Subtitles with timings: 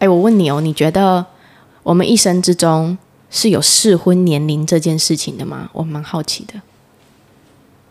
[0.00, 1.24] 哎，我问你哦，你觉得
[1.82, 2.98] 我们一生之中
[3.30, 5.70] 是有适婚年龄这件事情的吗？
[5.72, 6.54] 我蛮好奇的。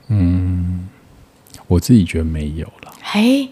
[0.07, 0.89] 嗯，
[1.67, 2.91] 我自己觉得没有了。
[3.03, 3.47] 嘿，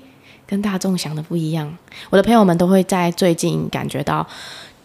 [0.47, 1.77] 跟大众想的不一样。
[2.09, 4.25] 我的朋友们都会在最近感觉到，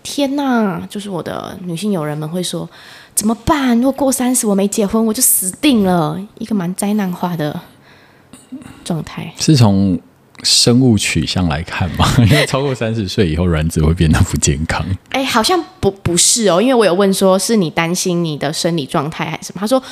[0.02, 0.86] 天哪！
[0.90, 2.68] 就是我的女性友人们会说，
[3.14, 3.74] 怎么办？
[3.78, 6.20] 如果过三十我没结婚，我就死定了。
[6.38, 7.58] 一个蛮灾难化的
[8.84, 9.32] 状态。
[9.38, 9.98] 是从
[10.42, 12.06] 生物取向来看吗？
[12.18, 14.84] 因为超过三十岁以后，卵子会变得不健康。
[15.10, 19.60] 哎，好像不不是哦，因为我有问说，是你担心你的生理状态还是什么？
[19.60, 19.82] 他说。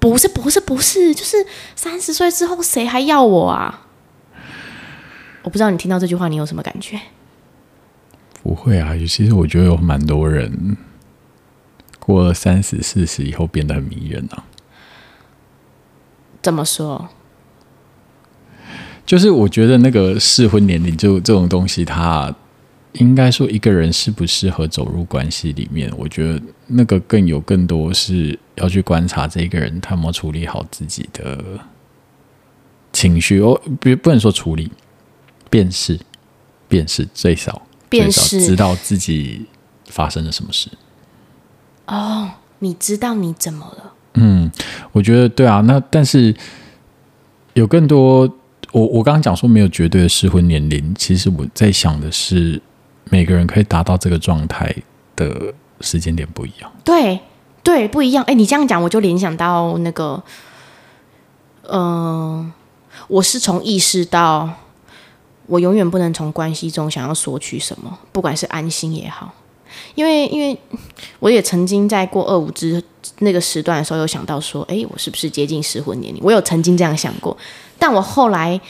[0.00, 1.36] 不是不是不是，就是
[1.74, 3.86] 三十岁之后谁还要我啊？
[5.42, 7.00] 我不知道你听到这句话你有什么感觉？
[8.44, 10.76] 不会啊，其实我觉得有蛮多人
[11.98, 14.44] 过了三十四十以后变得很迷人啊。
[16.40, 17.08] 怎么说？
[19.08, 22.34] 就是我觉得那个适婚年龄就这种东西，它。
[22.92, 31.38] 应该说，一个人适不适合走入关系里面，我觉得那个更有更多是要去观察这个人他有没有处理好自己的
[32.90, 34.72] 情绪哦，不不能说处理，
[35.50, 36.00] 辨识，
[36.66, 37.60] 辨识最少，
[37.90, 39.44] 辨识最少知道自己
[39.84, 40.70] 发生了什么事。
[41.86, 43.92] 哦，你知道你怎么了？
[44.14, 44.50] 嗯，
[44.92, 46.34] 我觉得对啊，那但是
[47.52, 48.28] 有更多，
[48.72, 52.60] 我我刚刚讲说没有绝对的适婚年龄，其实我在想的是。
[53.10, 54.70] 每个人可以达到这个状态
[55.16, 57.18] 的时间点不一样，对
[57.62, 58.22] 对，不一样。
[58.24, 60.22] 哎，你这样讲，我就联想到那个，
[61.62, 62.52] 嗯、
[63.06, 64.50] 我是从意识到，
[65.46, 69.32] 我永远不能从关系中想要索取什么，不管是安心也好，
[69.94, 70.58] 因为因为
[71.18, 72.82] 我也曾经在过二五之
[73.18, 76.20] 那个时段的时候，有想到说，哎，我是不是接近适婚年龄？
[76.22, 77.36] 我有曾经这样想过，
[77.78, 78.60] 但我后来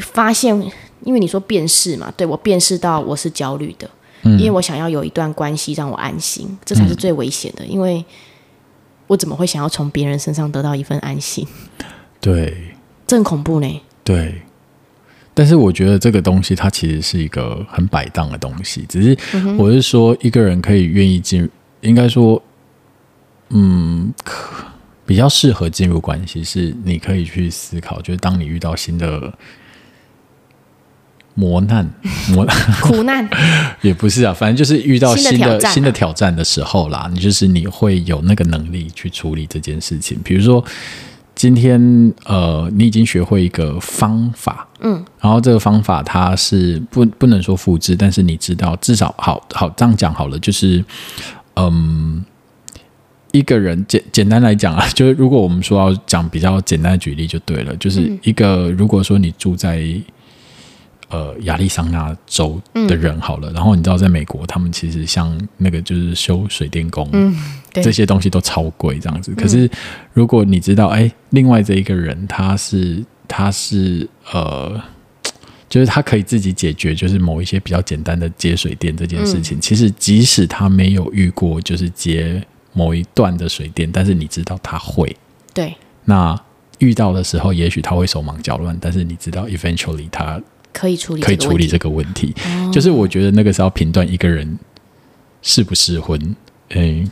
[0.00, 0.72] 发现。
[1.04, 3.88] 因为你说辨识嘛，对，我辨识到我是焦虑的，
[4.22, 7.62] 嗯，因为我想要有一段关系让我安心，这才是最危险的。
[7.62, 8.02] 嗯，因为
[9.06, 11.46] 我怎么会想要从别人身上得到一份安心？
[12.18, 12.74] 对，
[13.06, 13.82] 这很恐怖呢。
[14.02, 14.42] 对，
[15.36, 19.16] 但是我觉得这个东西它其实是一个很摆荡的东西，只是
[19.58, 21.46] 我是说一个人可以愿意进，
[21.82, 22.42] 应该说，
[23.50, 24.64] 嗯，可
[25.04, 29.34] 比较适合进入关系，是你可以去思考，就是当你遇到新的。
[31.38, 31.86] 磨难，
[32.30, 33.28] 磨 难，苦难
[33.82, 40.18] 也不是啊，反正就是遇到新的新的，啊、新的挑战的时候啦，你就是你会有那个能力去处理这件事情。
[40.24, 40.64] 比如说，
[41.36, 50.84] 今天呃，你已经学会一个方法，嗯，然后这个方法它是不不能说复制，但是你知道至少好好这样讲好了，就是
[51.56, 52.24] 嗯，
[53.32, 59.86] 一个人简简单来讲啊， 就是如果我们说要讲比较简单的举例就对了，就是一个如果说你住在。
[61.08, 67.32] 呃，亚利桑那州的人好了，嗯，然后你知道，在美国，他们其实像那个就是修水电工，嗯，
[67.72, 69.32] 这些东西都超贵这样子。
[69.36, 69.70] 可是
[70.12, 74.82] 如果你知道，哎，另外这一个人他是他是呃，
[75.68, 79.56] 就是他可以自己解决，就是某一些比较简单的接水电这件事情。
[79.58, 85.16] 嗯，其实即使他没有遇过，就是接某一段的水电，但是你知道他会。
[85.54, 85.72] 对。
[86.04, 86.36] 那
[86.80, 90.42] 遇到的时候，也许他会手忙脚乱，但是你知道，eventually 他。
[90.76, 92.34] 可以处理，可以处理这个问题。
[92.70, 94.58] 就是我觉得那个是要评断一个人
[95.40, 96.36] 适不适婚，
[96.74, 97.10] 嗯，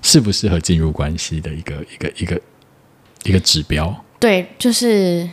[0.00, 2.40] 适不适合进入关系的一个一个一个
[3.24, 3.94] 一个指标。
[4.18, 5.28] 对，就是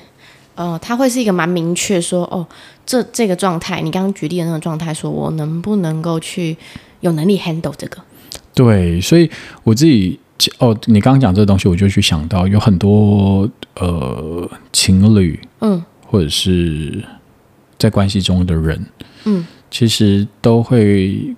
[0.56, 2.46] 呃，他会是一个蛮明确说，哦，
[2.86, 6.58] 这这个状态，你刚刚举例的那个状态，说我能不能够去
[7.00, 8.02] 有能力 handle 这个？
[8.54, 9.32] 对，所以
[9.64, 10.20] 我自己
[10.58, 17.02] 哦，你刚刚讲这个东西，我就去想到有很多呃情侣，嗯，或者是。
[17.80, 18.86] 在关系中的人，
[19.24, 21.36] 嗯，其实都会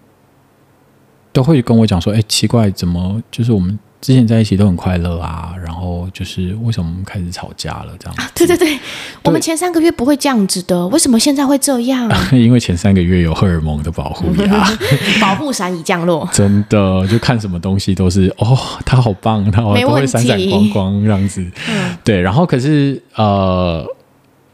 [1.32, 7.94] 都会跟我讲说，哎，奇怪，怎么就是我们之前在一起都很快乐啊，然后就是为什么我们开始吵架了？
[8.00, 8.28] 这样啊？
[8.34, 8.80] 对对对，
[9.24, 12.12] 我们前三个月不会这样子的，为什么现在会这样？
[12.34, 14.68] 因为前三个月有荷尔蒙的保护呀，
[15.22, 16.28] 保护伞已降落。
[16.34, 21.40] 真的，就看什么东西都是哦，他好棒，他好都会闪闪光光这样子。
[21.70, 23.86] 嗯，对，然后可是呃，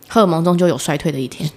[0.09, 1.49] 荷尔蒙终究有衰退的一天。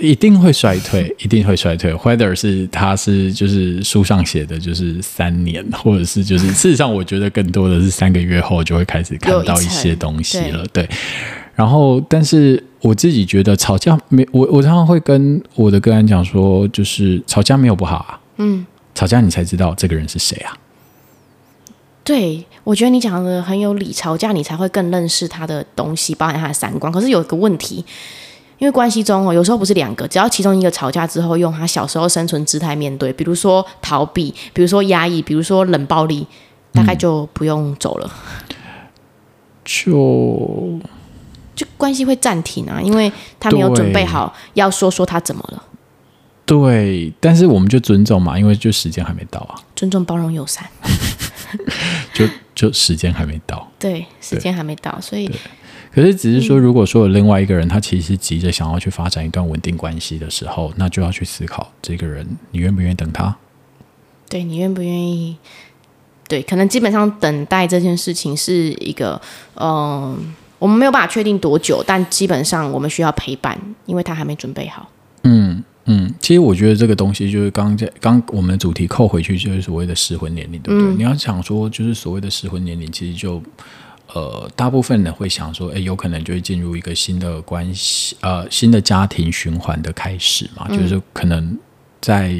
[0.00, 1.92] 一定会衰退，一定会衰退。
[1.92, 10.64] Whether 是他是就是书上写的，就是三年，或者是就是 事实上，我觉得更多的是三个月后就会开始看到一些东西了。
[10.72, 10.90] 对，对，
[11.54, 18.64] 然后但是我自己觉得吵架没我我常常会跟我的个案讲说，就是吵架没有不好啊，嗯，
[18.94, 20.56] 吵架你才知道这个人是谁啊。
[22.02, 26.92] 对，我觉得你讲的很有理，吵架你才会更认识他的东西，包含他的三观。
[26.92, 27.84] 可是有一个问题。
[28.58, 36.26] 因为关系中哦，有时候不是两个，只要其中一个吵架之后，用他小时候生存姿态面对，比如说逃避，比如说压抑，比如说冷暴力，
[36.72, 38.10] 大概就不用走了，
[38.48, 38.54] 嗯、
[39.64, 40.80] 就
[41.56, 45.62] 就关系会暂停啊，因为他没有准备好要说说他怎么了。
[46.46, 49.54] 对，但是我们就尊重嘛，因为就时间还没到啊。
[49.74, 50.64] 尊重、包容、友善，
[52.14, 53.66] 就就时间还没到。
[53.78, 55.30] 对，时间还没到，所以。
[55.94, 63.36] 可是只是说，如果说有另外一个人，他其实急着想要去发展一段稳定关系的时候，那就要去思考这个人，你愿不愿意等他？
[64.28, 65.36] 对，你愿不愿意？
[66.26, 69.20] 对，可能基本上等待这件事情是一个，
[69.54, 70.18] 嗯、呃，
[70.58, 73.56] 我们没有办法确定多久，但基本上我们需要陪伴，
[73.86, 74.90] 因为他还没准备好。
[75.22, 75.62] 嗯。
[75.86, 80.94] 嗯，其实我觉得这个东西就是刚在刚我们的主题扣回去，就是所谓的适婚年龄，对不对？
[80.94, 83.42] 嗯、你要想说，就是所谓的适婚年龄，其实就
[84.14, 91.58] 呃，大部分人会想说，哎，有可能就会进入一个新的关系，呃，新的家庭循环的开始嘛，嗯、就是可能
[92.00, 92.30] 在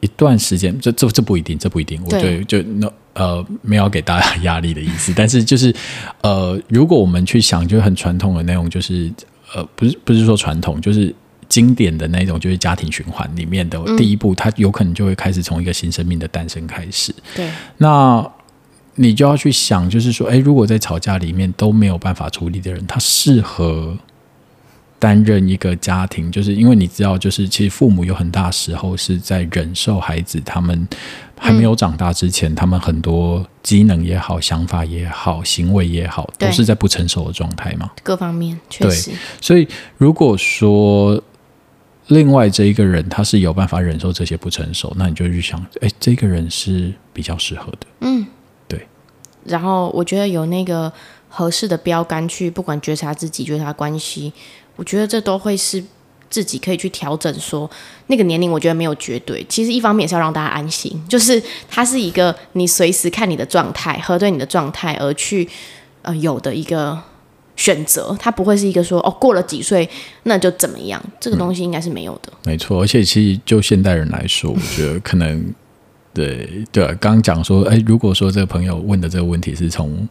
[0.00, 5.74] 一段时间，这这这不一定，这不一定，我觉得就那呃，没有给大家压力的意思，但是就是
[6.20, 9.10] 呃，如果我们去想，就很传统的那种，就是
[9.54, 11.14] 呃，不是不是说传统，就是。
[11.48, 17.10] 经典的那种就是家庭循环里面的第一步，它有可能就会开始从一个新生命的诞生开始。
[17.34, 18.22] 对，那
[19.00, 23.96] 你就要去想，就是说，哎，如果在吵架里面都没有办法处理的人，他适合
[24.98, 30.88] 担任一个家庭，就是因为你知道，就是其实父母有很大时候是在忍受孩子他们
[31.38, 37.90] 还没有长大之前，他们很多机能也好、想法也好、行为也好，都是在不成熟的状态嘛。
[38.02, 39.10] 各方面确实。
[39.10, 41.22] 对，所以如果说。
[42.10, 47.86] 另外这一个人他是有办法忍受这些不成熟，那你就去想，哎，这个人是比较适合的。
[48.00, 48.28] 嗯，对。
[49.48, 50.92] 然后我觉得有那个
[51.28, 54.32] 合适的标杆去，不管觉察自己、觉察关系，
[54.76, 55.82] 我觉得这都会是
[56.30, 57.60] 自己可以去调整说。
[57.60, 57.70] 说
[58.08, 59.44] 那个年龄，我觉得没有绝对。
[59.48, 65.48] 其实一方面也是要让大家安心，就是它是一个你随时看你的状态，核对你的状态而去
[66.02, 66.98] 呃有的一个。
[67.58, 69.90] 选择，它不会是一个说哦，过了几岁
[70.22, 72.32] 那就怎么样，这个东西应该是没有的。
[72.44, 75.52] 嗯、没错，而且其实就现代人来说，我觉得可能
[76.26, 80.08] 对对，刚刚讲说，哎，如果说这个朋友问的这个问题是从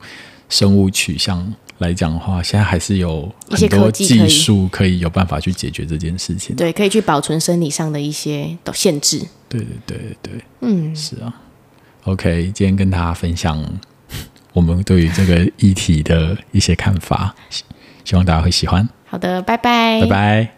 [0.49, 6.55] 生物取向来讲的话，现在还是有很多技术可以有办法去解决这件事情。
[6.55, 9.19] 对，可以去保存生理上的一些限制。
[9.49, 11.33] 对对对对，嗯，是啊。
[12.05, 13.63] OK，今天跟大家分享。
[14.53, 17.35] 我们对于这个议题的一些看法，
[18.03, 18.89] 希望大家会喜欢。
[19.05, 20.56] 好的，拜拜，拜拜。